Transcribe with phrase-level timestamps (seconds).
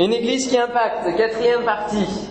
[0.00, 2.30] Une église qui impacte, quatrième partie.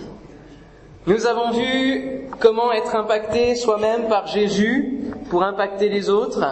[1.06, 6.44] Nous avons vu comment être impacté soi-même par Jésus pour impacter les autres.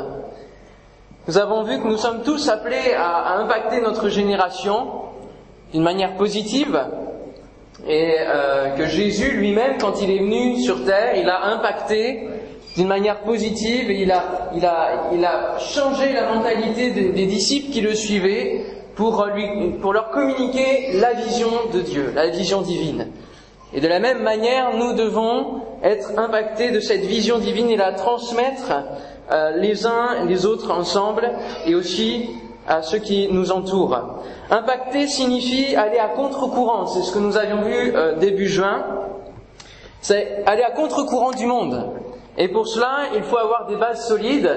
[1.26, 4.86] Nous avons vu que nous sommes tous appelés à, impacter notre génération
[5.72, 6.80] d'une manière positive
[7.84, 12.28] et euh, que Jésus lui-même, quand il est venu sur terre, il a impacté
[12.76, 17.26] d'une manière positive et il a, il a, il a changé la mentalité des, des
[17.26, 22.62] disciples qui le suivaient pour, lui, pour leur communiquer la vision de Dieu, la vision
[22.62, 23.06] divine.
[23.72, 27.92] Et de la même manière, nous devons être impactés de cette vision divine et la
[27.92, 28.72] transmettre
[29.30, 31.30] euh, les uns les autres ensemble
[31.64, 32.28] et aussi
[32.66, 33.96] à ceux qui nous entourent.
[34.50, 38.84] Impacter signifie aller à contre-courant, c'est ce que nous avions vu euh, début juin.
[40.00, 41.92] C'est aller à contre-courant du monde.
[42.36, 44.50] Et pour cela, il faut avoir des bases solides,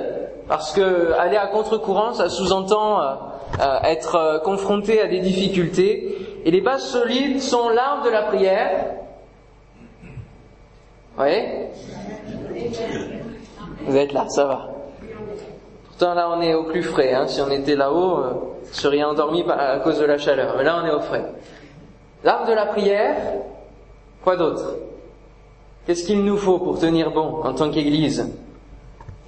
[0.47, 3.13] parce que aller à contre-courant, ça sous-entend euh,
[3.59, 6.17] euh, être euh, confronté à des difficultés.
[6.45, 8.85] Et les bases solides sont l'arme de la prière.
[11.19, 11.33] Oui
[13.85, 14.69] Vous êtes là, ça va.
[15.87, 17.13] Pourtant là on est au plus frais.
[17.13, 17.27] Hein.
[17.27, 20.55] Si on était là-haut, euh, on serait endormi à cause de la chaleur.
[20.57, 21.25] Mais là on est au frais.
[22.23, 23.15] L'arme de la prière,
[24.23, 24.77] quoi d'autre?
[25.85, 28.31] Qu'est-ce qu'il nous faut pour tenir bon en tant qu'Église?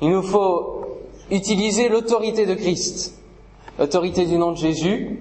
[0.02, 1.00] Il nous faut
[1.32, 3.23] utiliser l'autorité de Christ
[3.80, 5.20] l'autorité du nom de Jésus,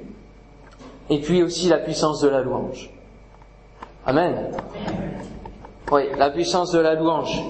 [1.10, 2.90] et puis aussi la puissance de la louange.
[4.06, 4.52] Amen.
[5.90, 7.42] Oui, la puissance de la louange.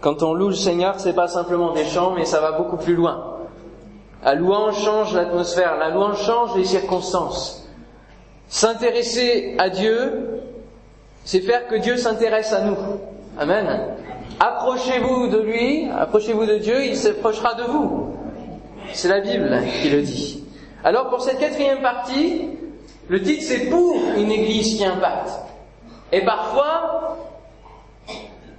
[0.00, 2.94] Quand on loue le Seigneur, c'est pas simplement des chants, mais ça va beaucoup plus
[2.94, 3.38] loin.
[4.24, 7.68] La louange change l'atmosphère, la louange change les circonstances.
[8.48, 10.40] S'intéresser à Dieu,
[11.24, 12.76] c'est faire que Dieu s'intéresse à nous.
[13.38, 13.96] Amen.
[14.38, 18.14] Approchez-vous de lui, approchez-vous de Dieu, il s'approchera de vous.
[18.92, 20.44] C'est la Bible qui le dit.
[20.84, 22.48] Alors pour cette quatrième partie,
[23.08, 25.30] le titre c'est pour une église qui impacte.
[26.12, 27.18] Et parfois,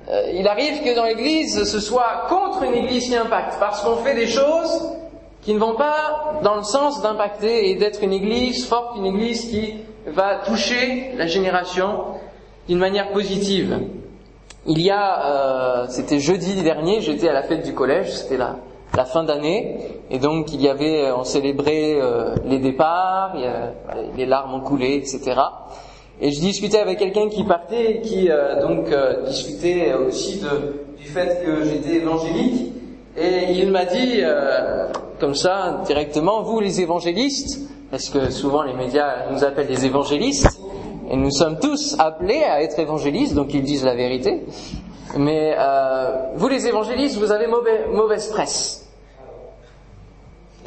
[0.09, 3.97] euh, il arrive que dans l'église, ce soit contre une église qui impacte, parce qu'on
[3.97, 4.91] fait des choses
[5.43, 9.49] qui ne vont pas dans le sens d'impacter et d'être une église forte, une église
[9.49, 9.75] qui
[10.07, 12.05] va toucher la génération
[12.67, 13.79] d'une manière positive.
[14.65, 18.57] Il y a, euh, c'était jeudi dernier, j'étais à la fête du collège, c'était là
[18.95, 19.77] la fin d'année,
[20.11, 23.35] et donc il y avait, euh, on célébrait euh, les départs,
[24.15, 25.41] les larmes ont coulé, etc.
[26.21, 28.85] Et je discutais avec quelqu'un qui partait, qui euh, donc
[29.25, 32.73] discutait aussi de, du fait que j'étais évangélique,
[33.17, 34.21] et il m'a dit
[35.19, 40.59] comme ça directement, vous les évangélistes, parce que souvent les médias nous appellent des évangélistes,
[41.09, 44.45] et nous sommes tous appelés à être évangélistes, donc ils disent la vérité.
[45.17, 45.55] Mais
[46.35, 48.82] vous les évangélistes, vous avez mauvaise presse.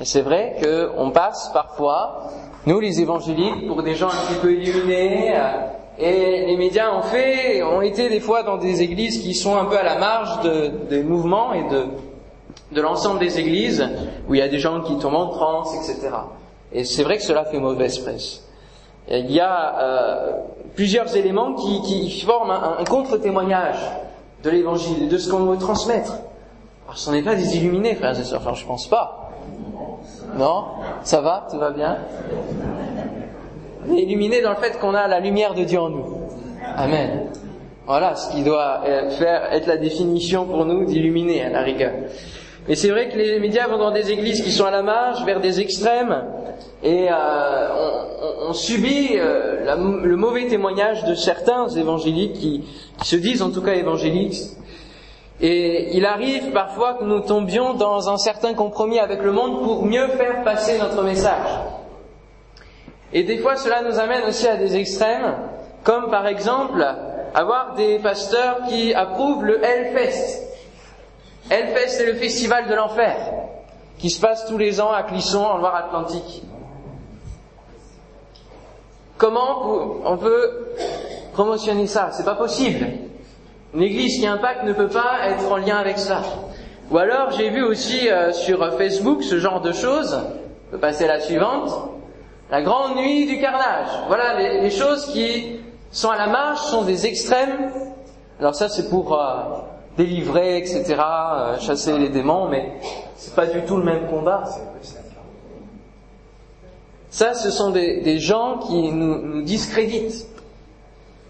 [0.03, 2.29] C'est vrai qu'on passe parfois,
[2.67, 5.69] nous les évangéliques, pour des gens un petit peu illuminés, euh,
[5.99, 9.65] et les médias ont fait, ont été des fois dans des églises qui sont un
[9.65, 11.87] peu à la marge de, des mouvements et de,
[12.73, 13.89] de l'ensemble des églises,
[14.29, 16.11] où il y a des gens qui tombent en transe, etc.
[16.73, 18.45] Et c'est vrai que cela fait mauvaise presse.
[19.09, 20.33] il y a euh,
[20.75, 23.79] plusieurs éléments qui, qui forment un, un contre-témoignage
[24.45, 26.13] de l'évangile, de ce qu'on veut transmettre.
[26.85, 29.26] Alors ce n'est pas des illuminés, frères et sœurs, enfin je pense pas.
[30.37, 30.65] Non
[31.03, 31.99] Ça va Tout va bien
[33.89, 36.21] On est illuminé dans le fait qu'on a la lumière de Dieu en nous.
[36.77, 37.29] Amen.
[37.87, 41.93] Voilà ce qui doit euh, être la définition pour nous d'illuminer à la rigueur.
[42.69, 45.25] Mais c'est vrai que les médias vont dans des églises qui sont à la marge,
[45.25, 46.25] vers des extrêmes,
[46.83, 47.69] et euh,
[48.49, 52.65] on, subit euh, le mauvais témoignage de certains évangéliques qui,
[52.99, 54.43] qui, se disent en tout cas évangéliques,
[55.41, 59.85] et il arrive parfois que nous tombions dans un certain compromis avec le monde pour
[59.85, 61.61] mieux faire passer notre message.
[63.13, 65.37] Et des fois, cela nous amène aussi à des extrêmes,
[65.85, 66.85] comme par exemple
[67.35, 70.43] avoir des pasteurs qui approuvent le Hellfest.
[71.51, 73.17] Hellfest, c'est le festival de l'enfer,
[73.99, 76.43] qui se passe tous les ans à Clisson, en Loire-Atlantique.
[79.19, 80.75] Comment on peut
[81.33, 82.11] promotionner ça?
[82.13, 82.87] C'est pas possible.
[83.75, 86.23] Une église qui impacte ne peut pas être en lien avec cela.
[86.91, 90.19] Ou alors j'ai vu aussi euh, sur Facebook ce genre de choses.
[90.69, 91.71] On peut passer à la suivante.
[92.51, 93.89] La grande nuit du carnage.
[94.07, 95.59] Voilà, les, choses qui
[95.91, 97.71] sont à la marge sont des extrêmes.
[98.39, 99.35] Alors ça c'est pour euh,
[99.97, 102.73] délivrer, etc., euh, chasser les démons, mais
[103.17, 104.45] c'est pas du tout le même combat.
[107.11, 110.27] Ça, ce sont des, gens qui nous discréditent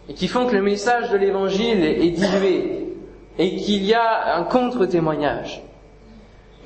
[0.09, 2.95] et qui font que le message de l'évangile est dilué
[3.39, 5.63] et qu'il y a un contre-témoignage.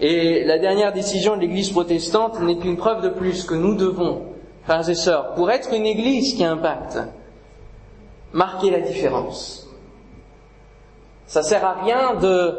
[0.01, 4.23] Et la dernière décision de l'Église protestante n'est qu'une preuve de plus que nous devons
[4.65, 6.99] frères et sœurs, pour être une église qui impacte,
[8.33, 9.69] marquer la différence.
[11.27, 12.55] Ça sert à rien de,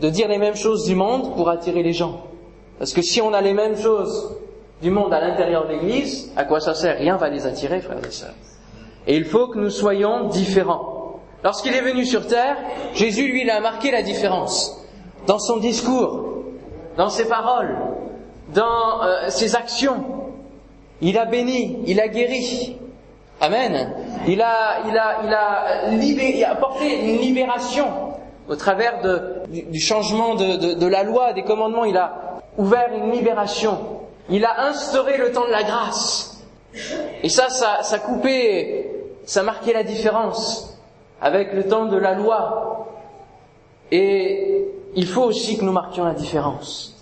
[0.00, 2.22] de dire les mêmes choses du monde pour attirer les gens.
[2.78, 4.36] Parce que si on a les mêmes choses
[4.80, 6.98] du monde à l'intérieur de l'église, à quoi ça sert?
[6.98, 8.34] Rien va les attirer, frères et sœurs.
[9.06, 11.20] Et il faut que nous soyons différents.
[11.42, 12.56] Lorsqu'il est venu sur terre,
[12.94, 14.84] Jésus, lui, il a marqué la différence.
[15.26, 16.42] Dans son discours,
[16.96, 17.76] dans ses paroles,
[18.54, 20.04] dans euh, ses actions.
[21.00, 22.76] Il a béni, il a guéri.
[23.40, 23.94] Amen.
[24.26, 27.86] Il a, il a, il a, il a apporté une libération
[28.48, 29.00] au travers
[29.48, 31.84] du, changement de la loi, des commandements.
[31.84, 33.78] Il a ouvert une libération.
[34.28, 36.42] Il a instauré le temps de la grâce.
[37.22, 38.79] Et ça, ça, ça coupait,
[39.24, 40.78] ça marquait la différence
[41.20, 42.86] avec le temps de la loi.
[43.92, 46.96] Et il faut aussi que nous marquions la différence.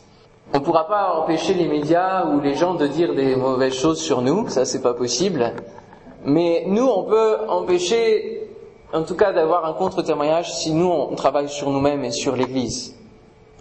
[0.55, 4.01] On ne pourra pas empêcher les médias ou les gens de dire des mauvaises choses
[4.01, 5.53] sur nous, ça c'est pas possible.
[6.25, 8.49] Mais nous, on peut empêcher,
[8.93, 12.95] en tout cas, d'avoir un contre-témoignage si nous, on travaille sur nous-mêmes et sur l'Église.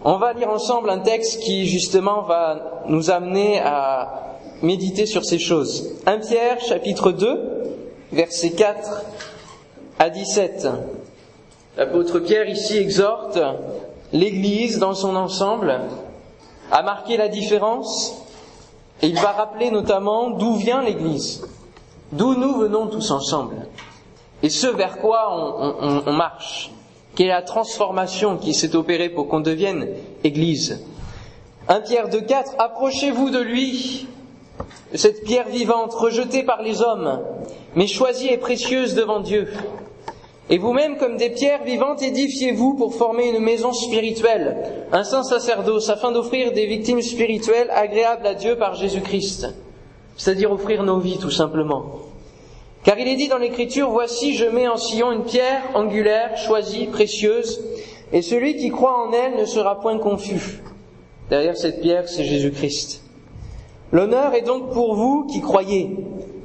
[0.04, 5.40] On va lire ensemble un texte qui, justement, va nous amener à méditer sur ces
[5.40, 5.96] choses.
[6.06, 7.57] 1 Pierre, chapitre 2,
[8.12, 9.06] versets 4
[10.00, 10.68] à 17.
[11.78, 13.40] L'apôtre Pierre ici exhorte
[14.14, 15.80] l'Église dans son ensemble
[16.72, 18.16] à marquer la différence
[19.02, 21.46] et il va rappeler notamment d'où vient l'Église,
[22.12, 23.68] d'où nous venons tous ensemble
[24.44, 25.34] et ce vers quoi
[26.06, 26.72] on, marche,
[27.16, 29.88] quelle est la transformation qui s'est opérée pour qu'on devienne
[30.24, 30.86] Église?
[31.68, 34.08] 1 Pierre 2, 4, approchez-vous de lui,
[34.94, 37.22] cette pierre vivante rejetée par les hommes,
[37.76, 39.48] mais choisie et précieuse devant Dieu.
[40.50, 44.58] Et vous-même, comme des pierres vivantes, édifiez-vous pour former une maison spirituelle,
[44.94, 49.48] un saint sacerdoce, afin d'offrir des victimes spirituelles agréables à Dieu par Jésus-Christ.
[50.16, 52.00] C'est-à-dire offrir nos vies, tout simplement.
[52.84, 56.88] Car il est dit dans l'Écriture, Voici, je mets en sillon une pierre angulaire, choisie,
[56.88, 57.62] précieuse,
[58.14, 60.62] et celui qui croit en elle ne sera point confus.
[61.30, 63.04] Derrière cette pierre, c'est Jésus-Christ.
[63.92, 65.96] L'honneur est donc pour vous qui croyez.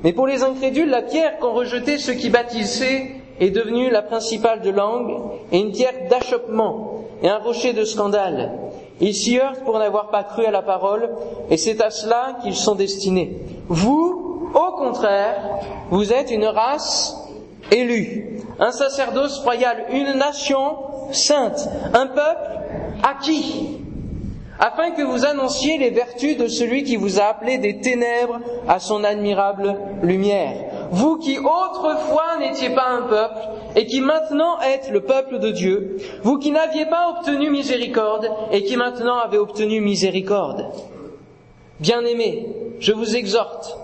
[0.05, 4.61] Mais pour les incrédules, la pierre qu'ont rejetée ceux qui baptisaient est devenue la principale
[4.61, 5.17] de langue
[5.50, 8.53] et une pierre d'achoppement et un rocher de scandale.
[9.00, 11.11] Ils s'y heurtent pour n'avoir pas cru à la parole
[11.50, 13.37] et c'est à cela qu'ils sont destinés.
[13.69, 15.59] Vous, au contraire,
[15.91, 17.17] vous êtes une race
[17.71, 20.77] élue, un sacerdoce royal, une nation
[21.11, 22.61] sainte, un peuple
[23.03, 23.81] acquis,
[24.62, 28.38] afin que vous annonciez les vertus de celui qui vous a appelé des ténèbres
[28.69, 29.75] à son admirable
[30.05, 30.55] lumière.
[30.93, 33.41] Vous qui autrefois n'étiez pas un peuple
[33.75, 38.62] et qui maintenant êtes le peuple de Dieu, vous qui n'aviez pas obtenu miséricorde et
[38.62, 40.69] qui maintenant avez obtenu miséricorde.
[41.81, 42.47] Bien-aimés,
[42.79, 43.76] je vous exhorte,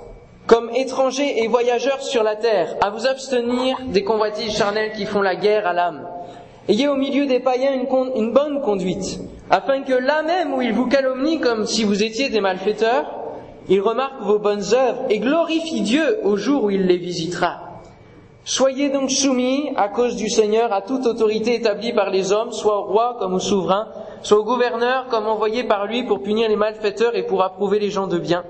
[0.46, 5.22] comme étrangers et voyageurs sur la terre, à vous abstenir des convoitises charnelles qui font
[5.22, 6.08] la guerre à l'âme.
[6.68, 10.86] Ayez au milieu des païens une, bonne conduite, afin que là même où ils vous
[10.86, 13.06] calomnient comme si vous étiez des malfaiteurs,
[13.70, 17.80] ils remarquent vos bonnes œuvres et glorifient Dieu au jour où il les visitera.
[18.44, 22.78] Soyez donc soumis, à cause du Seigneur, à toute autorité établie par les hommes, soit
[22.78, 23.88] au roi comme au souverain,
[24.22, 27.90] soit au gouverneur comme envoyé par lui pour punir les malfaiteurs et pour approuver les
[27.90, 28.44] gens de bien.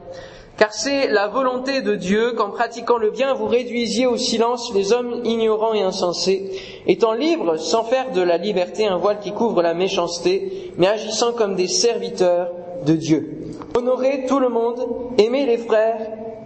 [0.58, 4.93] Car c'est la volonté de Dieu qu'en pratiquant le bien, vous réduisiez au silence les
[4.93, 6.50] hommes ignorants et insensés,
[6.88, 11.32] étant libres sans faire de la liberté un voile qui couvre la méchanceté, mais agissant
[11.32, 12.50] comme des serviteurs
[12.84, 13.38] de Dieu.
[13.77, 14.84] Honorez tout le monde,
[15.17, 16.00] aimez les frères,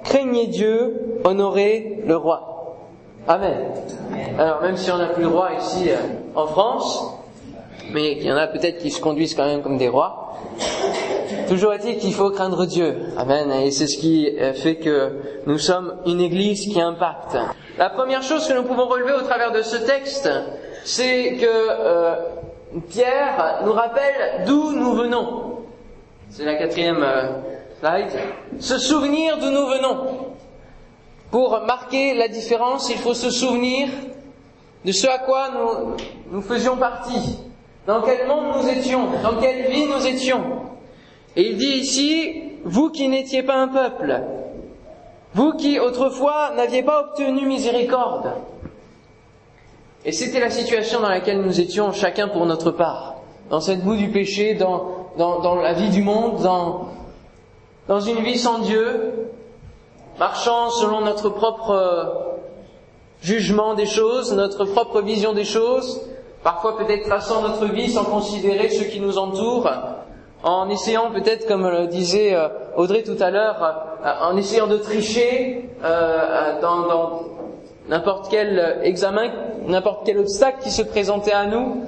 [0.04, 2.76] craignez Dieu, honorez le roi.
[3.26, 3.72] Amen.
[4.38, 5.96] Alors même si on n'a plus le roi ici euh,
[6.34, 7.14] en France,
[7.92, 10.21] mais il y en a peut-être qui se conduisent quand même comme des rois,
[11.52, 12.96] toujours est-il qu'il faut craindre Dieu.
[13.18, 13.52] Amen.
[13.52, 17.36] Et c'est ce qui fait que nous sommes une église qui impacte.
[17.76, 20.30] La première chose que nous pouvons relever au travers de ce texte,
[20.82, 22.14] c'est que euh,
[22.88, 25.58] Pierre nous rappelle d'où nous venons.
[26.30, 27.28] C'est la quatrième euh,
[27.80, 28.18] slide.
[28.58, 30.06] Se souvenir d'où nous venons.
[31.30, 33.90] Pour marquer la différence, il faut se souvenir
[34.86, 35.50] de ce à quoi
[36.30, 37.38] nous faisions partie,
[37.86, 40.61] dans quel monde nous étions, dans quelle vie nous étions.
[41.36, 44.22] Et il dit ici, vous qui n'étiez pas un peuple,
[45.34, 48.32] vous qui autrefois n'aviez pas obtenu miséricorde.
[50.04, 53.14] Et c'était la situation dans laquelle nous étions chacun pour notre part,
[53.50, 55.06] dans cette boue du péché, dans,
[55.62, 56.88] la vie du monde, dans,
[57.88, 59.30] dans une vie sans Dieu,
[60.18, 62.32] marchant selon notre propre
[63.22, 66.02] jugement des choses, notre propre vision des choses,
[66.42, 69.70] parfois peut-être traçant notre vie sans considérer ceux qui nous entourent,
[70.42, 72.36] en essayant peut-être, comme le disait
[72.76, 77.22] Audrey tout à l'heure, en essayant de tricher euh, dans,
[77.88, 79.30] n'importe quel examen,
[79.66, 81.84] n'importe quel obstacle qui se présentait à nous,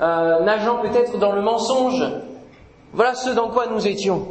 [0.00, 2.04] euh, nageant peut-être dans le mensonge.
[2.92, 4.26] Voilà ce dans quoi nous étions,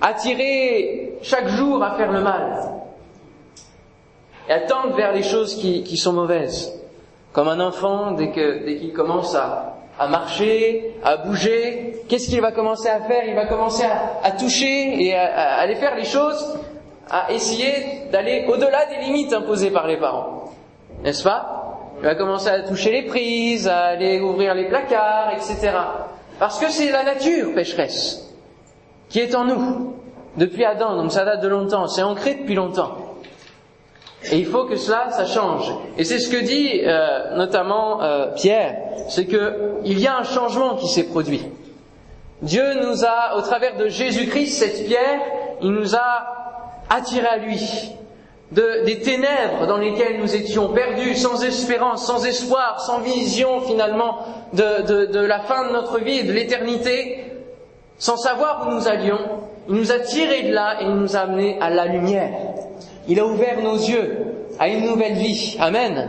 [0.00, 2.72] attirés chaque jour à faire le mal
[4.48, 6.72] et à tendre vers les choses qui, qui sont mauvaises.
[7.32, 12.88] Comme un enfant, dès qu'il commence à, à marcher, à bouger, qu'est-ce qu'il va commencer
[12.88, 13.24] à faire?
[13.26, 13.84] Il va commencer
[14.22, 16.58] à, toucher et à, à, aller faire les choses,
[17.10, 20.50] à essayer d'aller au-delà des limites imposées par les parents.
[21.02, 21.80] N'est-ce pas?
[21.98, 25.72] Il va commencer à toucher les prises, à aller ouvrir les placards, etc.
[26.38, 28.26] Parce que c'est la nature pécheresse
[29.08, 29.94] qui est en nous
[30.36, 33.05] depuis Adam, donc ça date de longtemps, c'est ancré depuis longtemps.
[34.32, 35.72] Et il faut que cela, ça change.
[35.98, 38.76] Et c'est ce que dit euh, notamment euh, Pierre,
[39.08, 41.44] c'est que il y a un changement qui s'est produit.
[42.42, 45.20] Dieu nous a, au travers de Jésus-Christ, cette pierre,
[45.62, 46.26] il nous a
[46.90, 47.92] attirés à lui.
[48.52, 54.18] De, des ténèbres dans lesquelles nous étions perdus, sans espérance, sans espoir, sans vision finalement
[54.52, 57.24] de, de, de la fin de notre vie, de l'éternité,
[57.98, 59.18] sans savoir où nous allions,
[59.68, 62.30] il nous a tirés de là et il nous a amenés à la lumière.
[63.08, 64.26] Il a ouvert nos yeux
[64.58, 65.56] à une nouvelle vie.
[65.60, 66.08] Amen.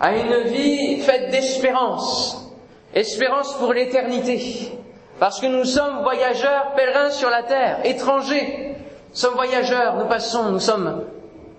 [0.00, 2.52] À une vie faite d'espérance.
[2.94, 4.72] Espérance pour l'éternité.
[5.20, 8.74] Parce que nous sommes voyageurs, pèlerins sur la terre, étrangers.
[9.10, 11.04] Nous sommes voyageurs, nous passons, nous sommes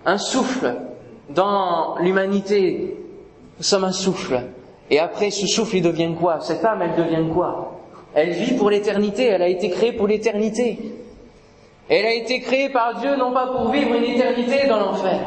[0.05, 0.75] un souffle
[1.29, 2.97] dans l'humanité.
[3.57, 4.41] Nous sommes un souffle.
[4.89, 6.39] Et après ce souffle, il devient quoi?
[6.41, 7.79] Cette âme, elle devient quoi?
[8.13, 10.77] Elle vit pour l'éternité, elle a été créée pour l'éternité.
[11.89, 15.19] Elle a été créée par Dieu non pas pour vivre une éternité dans l'enfer,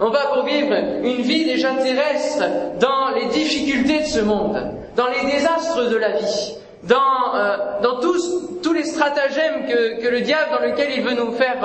[0.00, 2.44] non pas pour vivre une vie déjà terrestre
[2.78, 4.56] dans les difficultés de ce monde,
[4.96, 6.54] dans les désastres de la vie,
[6.84, 11.14] dans, euh, dans tous, tous les stratagèmes que, que, le diable dans lequel il veut
[11.14, 11.56] nous faire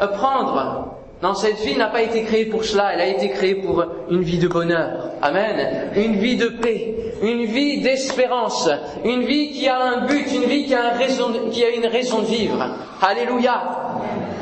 [0.00, 0.88] euh, prendre.
[1.22, 4.22] Non, cette vie n'a pas été créée pour cela, elle a été créée pour une
[4.22, 5.10] vie de bonheur.
[5.22, 5.90] Amen.
[5.94, 8.68] Une vie de paix, une vie d'espérance,
[9.04, 10.92] une vie qui a un but, une vie qui a,
[11.76, 12.66] une raison de vivre.
[13.00, 13.62] Alléluia.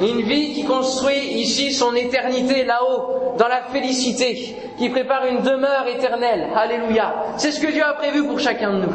[0.01, 5.87] Une vie qui construit ici son éternité là-haut, dans la félicité, qui prépare une demeure
[5.89, 6.49] éternelle.
[6.57, 7.15] Alléluia.
[7.37, 8.95] C'est ce que Dieu a prévu pour chacun de nous.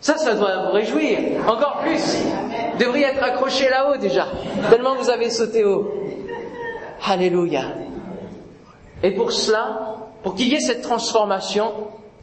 [0.00, 1.18] Ça, ça doit vous réjouir.
[1.46, 2.16] Encore plus.
[2.72, 4.26] Vous devriez être accroché là-haut déjà.
[4.70, 5.92] Tellement vous avez sauté haut.
[7.08, 7.62] Alléluia.
[9.02, 11.72] Et pour cela, pour qu'il y ait cette transformation,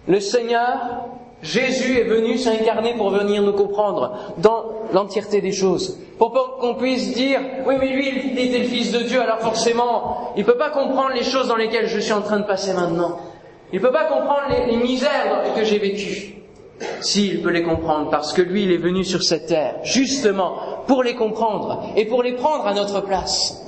[0.09, 1.05] le Seigneur,
[1.41, 5.97] Jésus est venu s'incarner pour venir nous comprendre dans l'entièreté des choses.
[6.17, 10.33] Pour qu'on puisse dire, oui mais lui il était le Fils de Dieu, alors forcément,
[10.35, 12.73] il ne peut pas comprendre les choses dans lesquelles je suis en train de passer
[12.73, 13.19] maintenant.
[13.71, 16.35] Il ne peut pas comprendre les, les misères que j'ai vécues.
[16.99, 20.55] S'il peut les comprendre, parce que lui, il est venu sur cette terre, justement,
[20.87, 23.63] pour les comprendre et pour les prendre à notre place.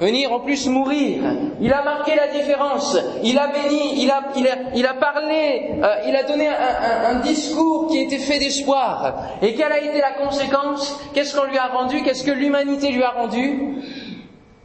[0.00, 1.22] Venir en plus mourir.
[1.60, 2.98] Il a marqué la différence.
[3.22, 7.98] Il a béni, il a, parlé, euh, il a donné un, un, un, discours qui
[8.00, 9.14] était fait d'espoir.
[9.40, 10.98] Et quelle a été la conséquence?
[11.14, 12.02] Qu'est-ce qu'on lui a rendu?
[12.02, 13.76] Qu'est-ce que l'humanité lui a rendu?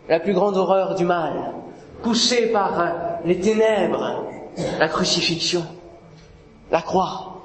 [0.08, 1.54] La plus grande horreur du mal,
[2.02, 2.86] poussée par euh,
[3.24, 4.26] les ténèbres,
[4.80, 5.64] la crucifixion,
[6.72, 7.44] la croix.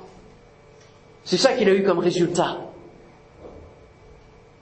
[1.24, 2.56] C'est ça qu'il a eu comme résultat.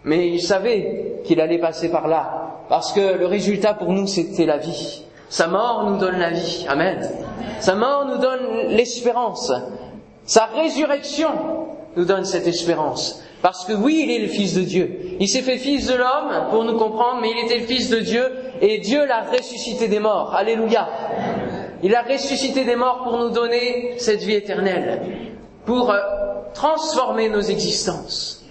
[0.05, 4.47] Mais il savait qu'il allait passer par là, parce que le résultat pour nous, c'était
[4.47, 5.05] la vie.
[5.29, 6.67] Sa mort nous donne la vie.
[6.69, 7.09] Amen.
[7.61, 9.53] Sa mort nous donne l'espérance.
[10.25, 11.31] Sa résurrection
[11.97, 13.23] nous donne cette espérance.
[13.41, 15.17] Parce que oui, il est le Fils de Dieu.
[15.19, 17.99] Il s'est fait Fils de l'homme pour nous comprendre, mais il était le Fils de
[17.99, 18.25] Dieu
[18.61, 20.35] et Dieu l'a ressuscité des morts.
[20.35, 20.89] Alléluia.
[21.83, 25.03] Il a ressuscité des morts pour nous donner cette vie éternelle.
[25.67, 25.93] Pour
[26.55, 28.45] transformer nos existences.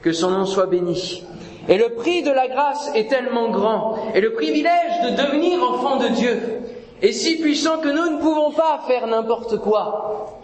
[0.00, 1.24] Que son nom soit béni.
[1.68, 5.96] Et le prix de la grâce est tellement grand, et le privilège de devenir enfant
[5.96, 6.40] de Dieu
[7.02, 10.40] est si puissant que nous ne pouvons pas faire n'importe quoi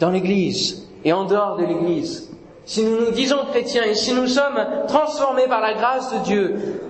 [0.00, 2.30] dans l'Église et en dehors de l'Église.
[2.64, 6.80] Si nous nous disons chrétiens et si nous sommes transformés par la grâce de Dieu,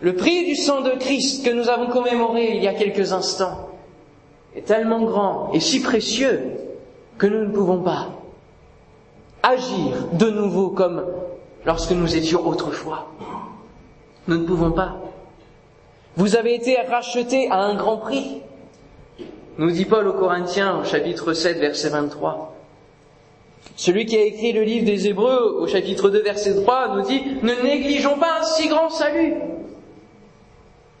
[0.00, 3.68] le prix du sang de Christ que nous avons commémoré il y a quelques instants
[4.56, 6.40] est tellement grand et si précieux
[7.18, 8.08] que nous ne pouvons pas
[9.42, 11.04] agir de nouveau comme
[11.64, 13.08] lorsque nous étions autrefois.
[14.28, 14.96] Nous ne pouvons pas.
[16.16, 18.42] Vous avez été rachetés à un grand prix,
[19.58, 22.56] nous dit Paul aux Corinthiens au chapitre 7, verset 23.
[23.76, 27.22] Celui qui a écrit le livre des Hébreux au chapitre 2, verset 3 nous dit
[27.42, 29.34] Ne négligeons pas un si grand salut.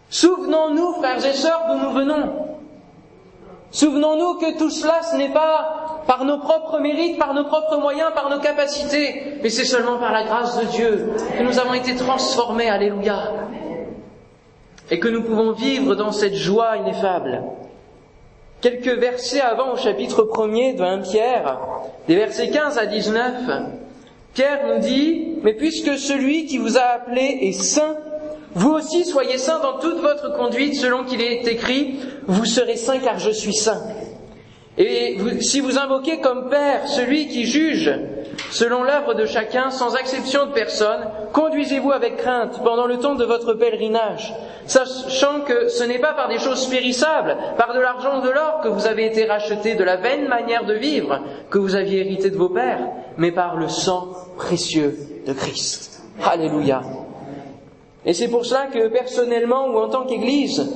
[0.08, 2.46] Souvenons-nous, frères et sœurs, d'où nous venons.
[3.70, 5.79] Souvenons-nous que tout cela, ce n'est pas
[6.10, 10.10] par nos propres mérites, par nos propres moyens, par nos capacités, mais c'est seulement par
[10.10, 13.32] la grâce de Dieu que nous avons été transformés, alléluia,
[14.90, 17.44] et que nous pouvons vivre dans cette joie ineffable.
[18.60, 21.60] Quelques versets avant au chapitre 1er de 1 Pierre,
[22.08, 23.32] des versets 15 à 19,
[24.34, 27.94] Pierre nous dit, mais puisque celui qui vous a appelé est saint,
[28.56, 32.98] vous aussi soyez saints dans toute votre conduite, selon qu'il est écrit, vous serez saints
[32.98, 33.80] car je suis saint.
[34.82, 37.92] Et si vous invoquez comme Père celui qui juge
[38.50, 43.26] selon l'œuvre de chacun, sans exception de personne, conduisez-vous avec crainte pendant le temps de
[43.26, 44.32] votre pèlerinage,
[44.64, 48.62] sachant que ce n'est pas par des choses périssables, par de l'argent ou de l'or
[48.62, 51.20] que vous avez été rachetés de la vaine manière de vivre
[51.50, 54.08] que vous aviez hérité de vos pères, mais par le sang
[54.38, 54.96] précieux
[55.26, 56.02] de Christ.
[56.24, 56.80] Alléluia.
[58.06, 60.72] Et c'est pour cela que personnellement ou en tant qu'Église,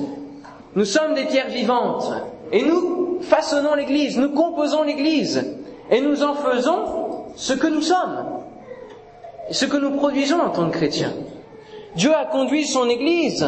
[0.75, 2.11] nous sommes des pierres vivantes.
[2.51, 5.55] Et nous façonnons l'Église, nous composons l'Église.
[5.91, 8.25] Et nous en faisons ce que nous sommes.
[9.51, 11.13] Ce que nous produisons en tant que chrétiens.
[11.95, 13.45] Dieu a conduit son Église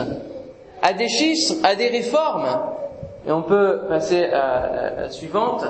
[0.81, 2.47] à des schismes, à des réformes.
[3.27, 5.65] Et on peut passer à la suivante.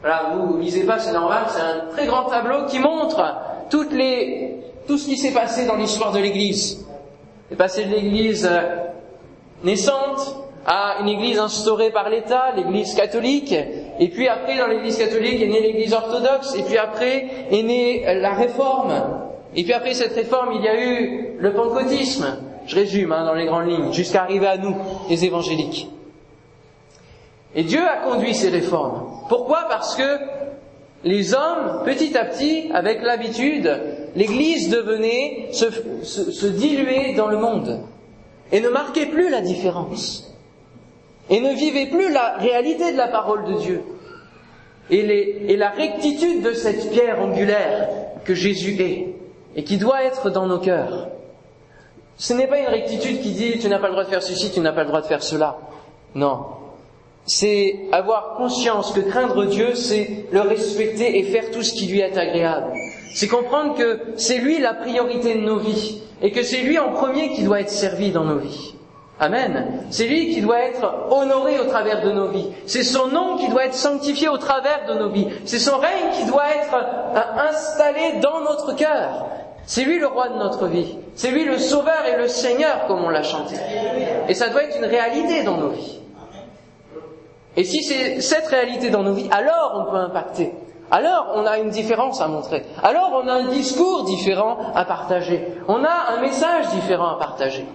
[0.00, 3.22] Voilà, vous lisez pas, c'est normal, c'est un très grand tableau qui montre
[3.68, 6.86] toutes les, tout ce qui s'est passé dans l'histoire de l'Église.
[7.48, 8.60] C'est passé de l'Église euh,
[9.64, 10.36] naissante
[10.72, 15.48] à une Église instaurée par l'État, l'Église catholique, et puis après dans l'Église catholique est
[15.48, 18.94] née l'Église orthodoxe, et puis après est née la Réforme,
[19.56, 22.36] et puis après cette réforme il y a eu le pentecôtisme,
[22.66, 24.76] je résume hein, dans les grandes lignes, jusqu'à arriver à nous,
[25.08, 25.88] les évangéliques.
[27.56, 29.08] Et Dieu a conduit ces réformes.
[29.28, 29.66] Pourquoi?
[29.68, 30.18] Parce que
[31.02, 33.68] les hommes, petit à petit, avec l'habitude,
[34.14, 35.66] l'Église devenait se,
[36.04, 37.80] se, diluer dans le monde.
[38.52, 40.29] Et ne marquait plus la différence
[41.30, 43.82] et ne vivait plus la réalité de la parole de Dieu
[44.90, 47.88] et la rectitude de cette pierre angulaire
[48.24, 49.14] que Jésus est
[49.54, 51.08] et qui doit être dans nos cœurs.
[52.16, 54.50] Ce n'est pas une rectitude qui dit tu n'as pas le droit de faire ceci,
[54.50, 55.58] tu n'as pas le droit de faire cela.
[56.14, 56.46] Non,
[57.24, 62.00] c'est avoir conscience que craindre Dieu, c'est le respecter et faire tout ce qui lui
[62.00, 62.72] est agréable.
[63.14, 66.92] C'est comprendre que c'est lui la priorité de nos vies et que c'est lui en
[66.92, 68.74] premier qui doit être servi dans nos vies.
[69.20, 69.84] Amen.
[69.90, 72.48] C'est lui qui doit être honoré au travers de nos vies.
[72.66, 75.28] C'est son nom qui doit être sanctifié au travers de nos vies.
[75.44, 79.26] C'est son règne qui doit être euh, installé dans notre cœur.
[79.66, 80.96] C'est lui le roi de notre vie.
[81.14, 83.56] C'est lui le sauveur et le seigneur comme on l'a chanté.
[84.26, 86.00] Et ça doit être une réalité dans nos vies.
[87.58, 90.54] Et si c'est cette réalité dans nos vies, alors on peut impacter.
[90.90, 92.64] Alors on a une différence à montrer.
[92.82, 95.46] Alors on a un discours différent à partager.
[95.68, 97.66] On a un message différent à partager.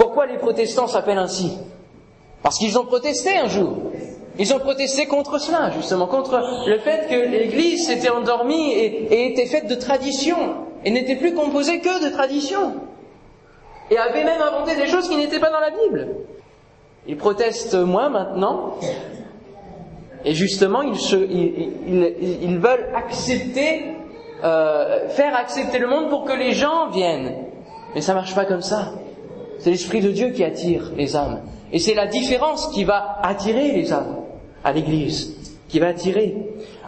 [0.00, 1.58] Pourquoi les protestants s'appellent ainsi?
[2.42, 3.76] Parce qu'ils ont protesté un jour.
[4.38, 9.44] Ils ont protesté contre cela, justement, contre le fait que l'Église s'était endormie et, était
[9.44, 10.54] faite de traditions,
[10.86, 12.76] et n'était plus composée que de traditions,
[13.90, 16.08] et avait même inventé des choses qui n'étaient pas dans la Bible.
[17.06, 18.76] Ils protestent moins maintenant.
[20.24, 23.96] Et justement, ils, veulent accepter,
[24.44, 27.34] euh, faire accepter le monde pour que les gens viennent.
[27.94, 28.94] Mais ça marche pas comme ça.
[29.60, 31.42] C'est l'Esprit de Dieu qui attire les âmes.
[31.72, 34.16] Et c'est la différence qui va attirer les âmes
[34.64, 35.36] à l'Église,
[35.68, 36.36] qui va attirer.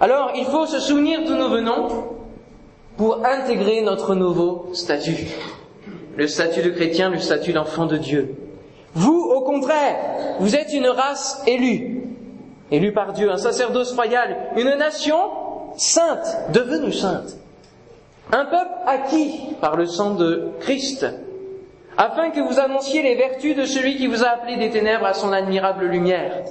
[0.01, 1.89] Alors, il faut se souvenir d'où nous venons
[2.97, 5.29] pour intégrer notre nouveau statut.
[6.17, 8.35] Le statut de chrétien, le statut d'enfant de Dieu.
[8.95, 9.97] Vous, au contraire,
[10.41, 12.05] vous êtes une race élue,
[12.71, 15.17] élue par Dieu, un sacerdoce royal, une nation
[15.77, 17.37] sainte, devenue sainte,
[18.31, 21.07] un peuple acquis par le sang de Christ,
[21.97, 25.15] afin que vous annonciez les vertus de celui qui vous a appelé des ténèbres à
[25.15, 26.45] son admirable lumière.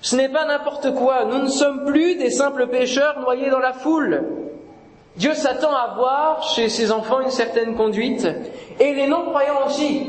[0.00, 3.72] Ce n'est pas n'importe quoi, nous ne sommes plus des simples pécheurs noyés dans la
[3.72, 4.24] foule.
[5.16, 8.28] Dieu s'attend à voir chez ses enfants une certaine conduite,
[8.78, 10.06] et les non-croyants aussi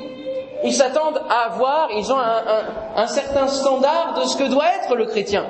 [0.64, 5.06] ils s'attendent à avoir, ils ont un, certain standard de ce que doit être le
[5.06, 5.46] chrétien.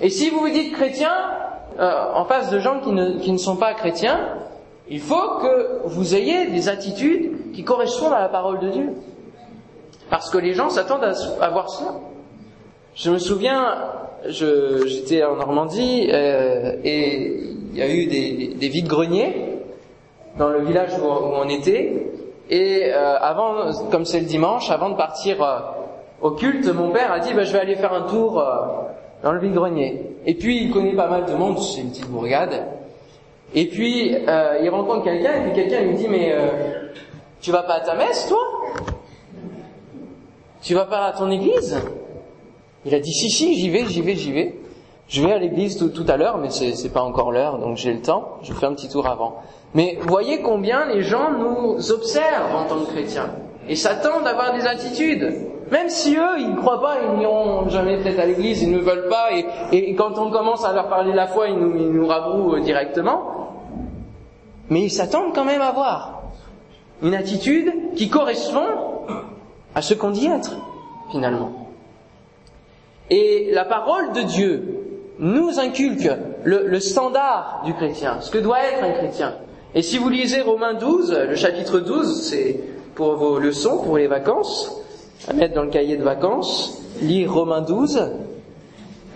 [0.00, 1.12] Et si vous vous dites chrétien,
[1.78, 4.20] euh, en face de gens qui ne, qui ne sont pas chrétiens,
[4.88, 8.92] il faut que vous ayez des attitudes qui correspondent à la parole de Dieu.
[10.08, 11.04] Parce que les gens s'attendent
[11.40, 11.94] à, voir cela.
[12.94, 13.76] Je me souviens,
[14.28, 17.40] j'étais en Normandie euh, et
[17.72, 19.58] il y a eu des, des vides-greniers
[20.38, 22.06] dans le village où on était
[22.48, 25.58] et euh, avant, comme c'est le dimanche, avant de partir euh,
[26.22, 28.44] au culte, mon père a dit bah, je vais aller faire un tour euh,
[29.22, 30.02] dans le vide-grenier.
[30.26, 32.66] Et puis il connaît pas mal de monde, c'est une petite bourgade.
[33.54, 36.34] Et puis il rencontre quelqu'un et puis quelqu'un lui dit mais
[37.46, 38.42] tu vas pas à ta messe toi?
[40.62, 41.80] Tu vas pas à ton église?
[42.84, 44.58] Il a dit si si j'y vais, j'y vais, j'y vais.
[45.06, 47.92] Je vais à l'église tout, à l'heure, mais c'est, c'est pas encore l'heure, donc j'ai
[47.92, 48.38] le temps.
[48.42, 49.36] Je fais un petit tour avant.
[49.74, 53.30] Mais voyez combien les gens nous observent en tant que chrétiens
[53.68, 55.32] et s'attendent à avoir des attitudes.
[55.70, 58.80] Même si eux, ils ne croient pas, ils n'iront jamais peut-être à l'église, ils ne
[58.80, 59.28] veulent pas,
[59.70, 63.52] et, quand on commence à leur parler la foi, ils nous, ils nous rabrouent directement.
[64.68, 66.15] Mais ils s'attendent quand même à voir
[67.02, 68.66] une attitude qui correspond
[69.74, 70.56] à ce qu'on dit être,
[71.10, 71.68] finalement.
[73.10, 74.86] Et la parole de Dieu
[75.18, 76.10] nous inculque
[76.44, 79.34] le, standard du chrétien, ce que doit être un chrétien.
[79.74, 82.60] Et si vous lisez Romains 12, le chapitre 12, c'est
[82.94, 84.80] pour vos leçons, pour les vacances,
[85.28, 88.10] à mettre dans le cahier de vacances, lire Romains 12,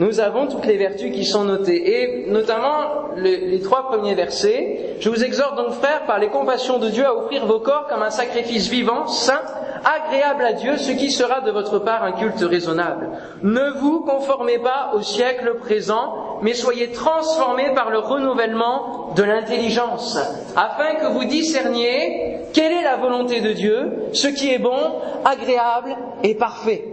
[0.00, 4.96] nous avons toutes les vertus qui sont notées, et notamment les, trois premiers versets.
[4.98, 8.02] Je vous exhorte donc, frères, par les compassions de Dieu, à offrir vos corps comme
[8.02, 9.42] un sacrifice vivant, saint,
[9.84, 13.10] agréable à Dieu, ce qui sera de votre part un culte raisonnable.
[13.42, 20.18] Ne vous conformez pas au siècle présent, mais soyez transformés par le renouvellement de l'intelligence,
[20.56, 24.78] afin que vous discerniez quelle est la volonté de Dieu, ce qui est bon,
[25.26, 26.89] agréable et parfait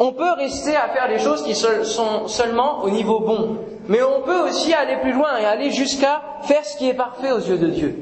[0.00, 4.22] on peut rester à faire des choses qui sont seulement au niveau bon, mais on
[4.22, 7.58] peut aussi aller plus loin et aller jusqu'à faire ce qui est parfait aux yeux
[7.58, 7.94] de Dieu.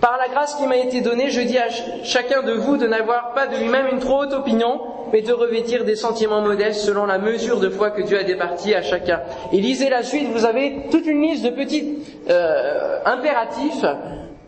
[0.00, 1.68] Par la grâce qui m'a été donnée, je dis à
[2.04, 4.80] chacun de vous de n'avoir pas de lui-même une trop haute opinion,
[5.12, 8.74] mais de revêtir des sentiments modestes selon la mesure de foi que Dieu a départie
[8.74, 9.20] à chacun.
[9.52, 11.98] Et lisez la suite, vous avez toute une liste de petits
[12.30, 13.84] euh, impératifs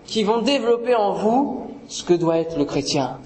[0.06, 3.18] qui vont développer en vous ce que doit être le chrétien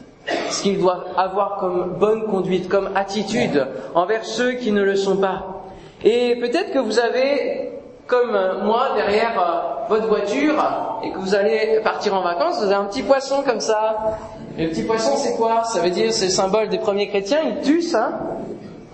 [0.51, 5.17] ce qu'il doit avoir comme bonne conduite, comme attitude envers ceux qui ne le sont
[5.17, 5.65] pas.
[6.05, 7.73] Et peut-être que vous avez,
[8.07, 10.55] comme moi, derrière euh, votre voiture,
[11.03, 14.19] et que vous allez partir en vacances, vous avez un petit poisson comme ça.
[14.59, 15.65] le petit poisson, c'est quoi?
[15.65, 18.21] Ça veut dire, c'est le symbole des premiers chrétiens, ils tuent ça,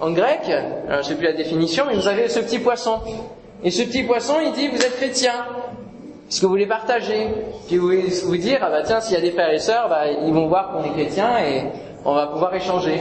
[0.01, 0.51] en grec.
[0.89, 3.01] Alors, je sais plus la définition, mais vous avez ce petit poisson.
[3.65, 5.33] Et ce petit poisson, il dit, vous êtes chrétien.
[6.29, 7.29] Est-ce que vous voulez partager
[7.69, 7.91] Puis vous
[8.25, 10.47] vous dire, ah bah tiens, s'il y a des frères et sœurs, bah, ils vont
[10.47, 11.63] voir qu'on est chrétien et
[12.05, 13.01] on va pouvoir échanger.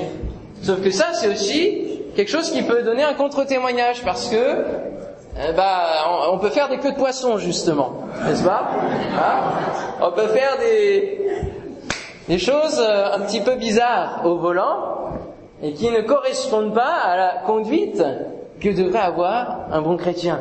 [0.61, 4.63] Sauf que ça, c'est aussi quelque chose qui peut donner un contre-témoignage parce que
[5.39, 8.69] eh bah, on, peut faire des queues de poisson justement, n'est-ce pas?
[9.19, 9.39] Hein?
[10.01, 11.27] On peut faire des,
[12.29, 15.09] des choses euh, un petit peu bizarres au volant
[15.61, 18.01] et qui ne correspondent pas à la conduite
[18.61, 20.39] que devrait avoir un bon chrétien.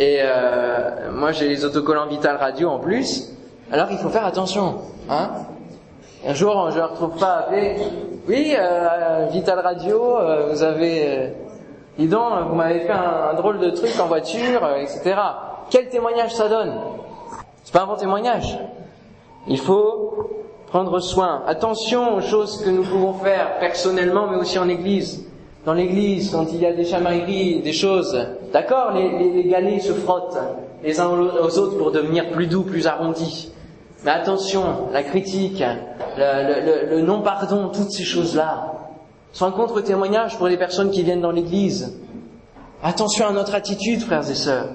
[0.00, 3.34] Et euh, moi, j'ai les autocollants Vital Radio en plus.
[3.70, 4.76] Alors, il faut faire attention.
[5.10, 5.28] Hein
[6.26, 7.48] un jour, je ne retrouve pas.
[8.26, 11.02] Oui, euh, Vital Radio, euh, vous avez...
[11.06, 11.28] Euh,
[11.98, 15.16] dis donc, vous m'avez fait un, drôle de truc en voiture, euh, etc.
[15.68, 16.72] Quel témoignage ça donne?
[17.62, 18.58] C'est pas un bon témoignage.
[19.48, 20.30] Il faut
[20.68, 21.42] prendre soin.
[21.46, 25.26] Attention aux choses que nous pouvons faire personnellement, mais aussi en Église
[25.64, 28.18] dans l'église, quand il y a des chamailleries, des choses,
[28.52, 30.38] d'accord, les, galets se frottent
[30.82, 33.52] les uns aux autres pour devenir plus doux, plus arrondis.
[34.04, 35.62] Mais attention, la critique,
[36.16, 38.72] le, non-pardon, toutes ces choses-là
[39.32, 41.98] sont un contre-témoignage pour les personnes qui viennent dans l'église.
[42.82, 44.68] Attention à notre attitude, frères et sœurs.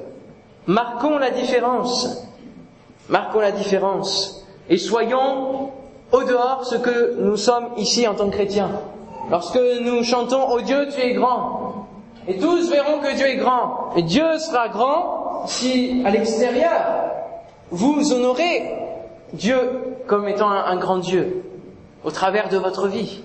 [0.68, 2.24] Marquons la différence.
[3.10, 4.46] Marquons la différence.
[4.70, 5.72] Et soyons
[6.12, 8.70] au dehors ce que nous sommes ici en tant que chrétiens.
[9.32, 11.65] Lorsque nous chantons Oh Dieu, tu es grand,
[12.28, 17.06] et tous verront que Dieu est grand, et Dieu sera grand si à l'extérieur
[17.72, 18.64] vous honorez
[19.34, 19.58] Dieu
[20.08, 21.44] comme étant un, grand Dieu
[22.04, 23.24] au travers de votre vie.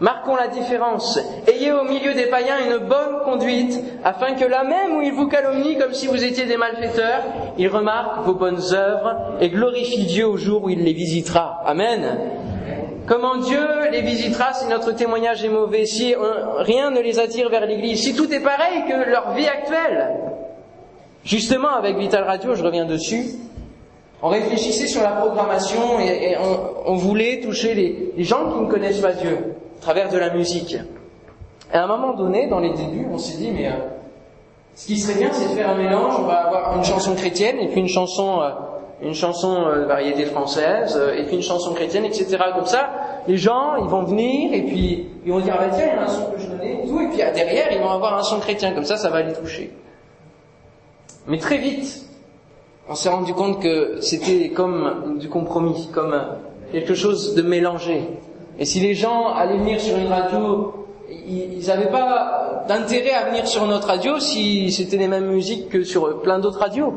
[0.00, 1.18] Marquons la différence.
[1.46, 5.28] Ayez au milieu des païens une bonne conduite, afin que là même où ils vous
[5.28, 7.22] calomnient comme si vous étiez des malfaiteurs,
[7.56, 11.62] ils remarquent vos bonnes œuvres et glorifient Dieu au jour où il les visitera.
[11.66, 12.18] Amen.
[13.12, 16.14] Comment Dieu les visitera si notre témoignage est mauvais, si
[16.60, 20.16] rien ne les attire vers l'Église, si tout est pareil que leur vie actuelle?
[21.22, 23.26] Justement, avec Vital Radio, je reviens dessus,
[24.22, 26.38] on réfléchissait sur la programmation et,
[26.86, 30.74] on, voulait toucher les, gens qui ne connaissent pas Dieu à travers de la musique.
[31.70, 33.72] Et à un moment donné, dans les débuts, on s'est dit, mais euh,
[34.74, 36.14] ce qui serait bien, c'est de faire un mélange.
[36.18, 38.48] On va avoir une chanson chrétienne et puis une chanson euh,
[39.02, 42.38] une chanson euh, de variété française, euh, et puis une chanson chrétienne, etc.
[42.54, 42.90] Comme ça,
[43.26, 45.98] les gens, ils vont venir, et puis ils vont dire, ah bah tiens, il y
[45.98, 48.18] a un son que je connais, et tout, et puis ah, derrière, ils vont avoir
[48.18, 49.72] un son chrétien, comme ça, ça va les toucher.
[51.26, 52.04] Mais très vite,
[52.88, 56.20] on s'est rendu compte que c'était comme du compromis, comme
[56.72, 58.02] quelque chose de mélangé.
[58.58, 60.74] Et si les gens allaient venir sur une radio,
[61.26, 65.84] ils n'avaient pas d'intérêt à venir sur notre radio si c'était les mêmes musiques que
[65.84, 66.92] sur plein d'autres radios.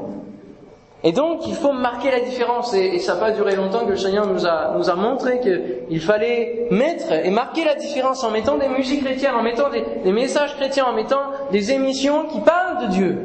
[1.07, 2.73] Et donc, il faut marquer la différence.
[2.73, 7.11] Et, ça n'a pas duré longtemps que le Seigneur nous a, montré qu'il fallait mettre
[7.11, 10.93] et marquer la différence en mettant des musiques chrétiennes, en mettant des, messages chrétiens, en
[10.93, 13.17] mettant des émissions qui parlent de Dieu.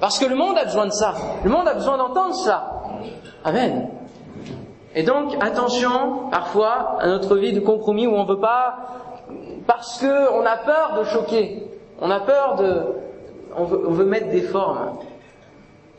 [0.00, 1.14] Parce que le monde a besoin de ça.
[1.42, 2.82] Le monde a besoin d'entendre ça.
[3.44, 3.88] Amen.
[4.94, 8.76] Et donc, attention, parfois, à notre vie de compromis où on ne veut pas,
[9.66, 11.66] parce qu'on a peur de choquer.
[12.00, 12.82] On a peur de,
[13.56, 14.92] on veut mettre des formes.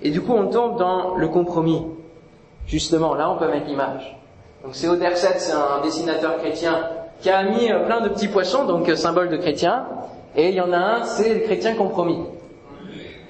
[0.01, 1.85] Et du coup, on tombe dans le compromis.
[2.67, 4.17] Justement, là, on peut mettre l'image.
[4.63, 6.87] Donc, c'est Oderset, c'est un dessinateur chrétien
[7.21, 9.85] qui a mis euh, plein de petits poissons, donc euh, symbole de chrétien.
[10.35, 12.19] Et il y en a un, c'est le chrétien compromis.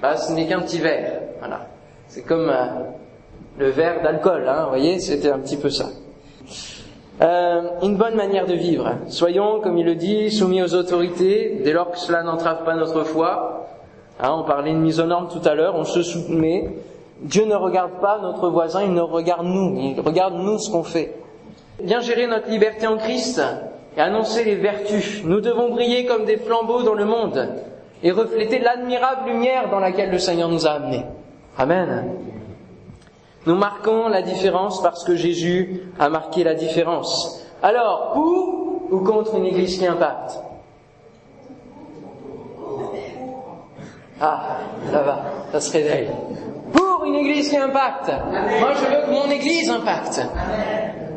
[0.02, 1.22] Là, ce n'est qu'un petit verre.
[1.38, 1.66] Voilà.
[2.06, 2.66] C'est comme euh,
[3.58, 5.86] le verre d'alcool, hein, vous voyez, c'était un petit peu ça.
[7.22, 8.94] Euh, une bonne manière de vivre.
[9.08, 13.04] Soyons, comme il le dit, soumis aux autorités, dès lors que cela n'entrave pas notre
[13.04, 13.59] foi.
[14.22, 16.68] Hein, on parlait de mise aux normes tout à l'heure, on se soumet.
[17.20, 20.82] Dieu ne regarde pas notre voisin, il nous regarde nous, il regarde nous ce qu'on
[20.82, 21.14] fait.
[21.82, 23.42] Bien gérer notre liberté en Christ
[23.96, 25.22] et annoncer les vertus.
[25.24, 27.48] Nous devons briller comme des flambeaux dans le monde
[28.02, 31.04] et refléter l'admirable lumière dans laquelle le Seigneur nous a amenés.
[31.56, 32.16] Amen.
[33.46, 37.46] Nous marquons la différence parce que Jésus a marqué la différence.
[37.62, 40.38] Alors, pour ou contre une église qui impacte?
[44.20, 44.58] Ah,
[44.92, 45.18] ça va,
[45.52, 46.10] ça se réveille.
[46.72, 48.08] Pour une église qui impacte.
[48.60, 50.20] Moi, je veux que mon église impacte.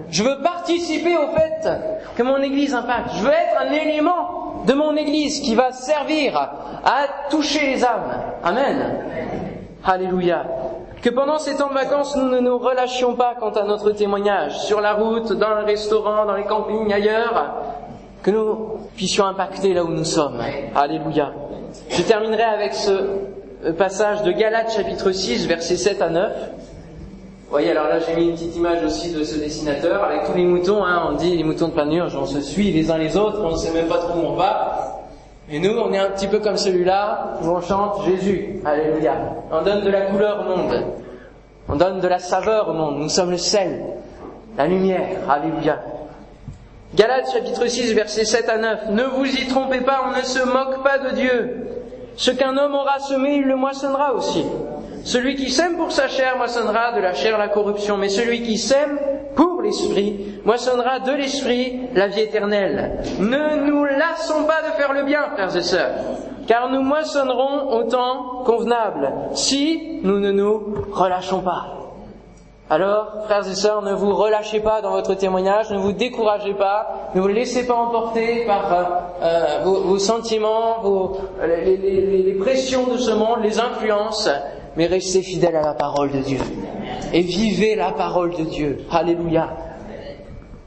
[0.09, 1.69] Je veux participer au fait
[2.15, 3.15] que mon église impacte.
[3.15, 6.37] Je veux être un élément de mon église qui va servir
[6.85, 8.21] à toucher les âmes.
[8.43, 9.03] Amen.
[9.83, 10.45] Alléluia.
[11.01, 14.57] Que pendant ces temps de vacances, nous ne nous relâchions pas quant à notre témoignage,
[14.59, 17.55] sur la route, dans le restaurant, dans les campings, ailleurs,
[18.21, 20.39] que nous puissions impacter là où nous sommes.
[20.73, 21.33] Alléluia.
[21.89, 26.31] Je terminerai avec ce euh, passage de Galates chapitre 6, versets 7 à 9.
[26.31, 30.33] Vous voyez, alors là j'ai mis une petite image aussi de ce dessinateur avec tous
[30.33, 33.15] les moutons, hein, on dit les moutons de planure, on se suit les uns les
[33.15, 35.03] autres, on ne sait même pas trop où on va.
[35.51, 39.13] Et nous, on est un petit peu comme celui-là, où on chante Jésus, Alléluia.
[39.51, 40.83] On donne de la couleur au monde,
[41.69, 43.83] on donne de la saveur au monde, nous sommes le sel,
[44.57, 45.79] la lumière, Alléluia.
[46.95, 48.89] Galates chapitre 6 versets 7 à 9.
[48.91, 51.67] Ne vous y trompez pas, on ne se moque pas de Dieu.
[52.15, 54.45] Ce qu'un homme aura semé, il le moissonnera aussi.
[55.03, 58.59] Celui qui sème pour sa chair moissonnera de la chair la corruption, mais celui qui
[58.59, 58.99] sème
[59.35, 62.99] pour l'esprit moissonnera de l'esprit la vie éternelle.
[63.19, 65.95] Ne nous lassons pas de faire le bien, frères et sœurs,
[66.47, 71.82] car nous moissonnerons au temps convenable, si nous ne nous relâchons pas.
[72.69, 77.09] Alors, frères et sœurs, ne vous relâchez pas dans votre témoignage, ne vous découragez pas,
[77.13, 78.83] ne vous laissez pas emporter par euh,
[79.21, 84.29] euh, vos, sentiments, vos, les, les pressions de ce monde, les influences,
[84.77, 86.39] mais restez fidèles à la parole de Dieu.
[87.11, 88.79] Et vivez la parole de Dieu.
[88.89, 89.49] Alléluia.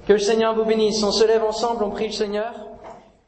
[0.06, 1.02] Que le Seigneur vous bénisse.
[1.02, 2.65] On se lève ensemble, on prie le Seigneur.